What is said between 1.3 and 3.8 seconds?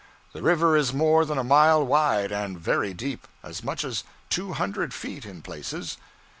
a mile wide, and very deep as